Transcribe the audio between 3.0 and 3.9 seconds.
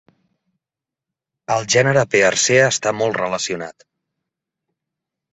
molt relacionat.